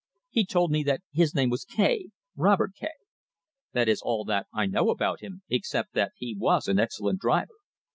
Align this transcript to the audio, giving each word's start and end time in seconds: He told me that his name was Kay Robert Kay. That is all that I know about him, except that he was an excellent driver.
He 0.31 0.47
told 0.47 0.71
me 0.71 0.81
that 0.85 1.01
his 1.13 1.35
name 1.35 1.51
was 1.51 1.63
Kay 1.63 2.07
Robert 2.35 2.73
Kay. 2.73 2.87
That 3.73 3.87
is 3.87 4.01
all 4.01 4.25
that 4.25 4.47
I 4.51 4.65
know 4.65 4.89
about 4.89 5.19
him, 5.21 5.43
except 5.47 5.93
that 5.93 6.13
he 6.15 6.35
was 6.35 6.67
an 6.67 6.79
excellent 6.79 7.19
driver. 7.19 7.53